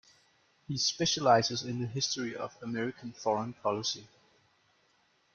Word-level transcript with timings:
He 0.67 0.79
specializes 0.79 1.61
in 1.61 1.79
the 1.79 1.85
history 1.85 2.35
of 2.35 2.57
American 2.63 3.11
foreign 3.13 3.53
policy. 3.53 4.07